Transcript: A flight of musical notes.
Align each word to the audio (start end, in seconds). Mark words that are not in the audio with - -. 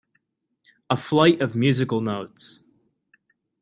A 0.89 0.97
flight 0.97 1.41
of 1.41 1.55
musical 1.55 2.01
notes. 2.01 2.63